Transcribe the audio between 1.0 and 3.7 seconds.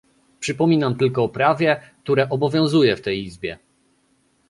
o prawie, które obowiązuje w tej Izbie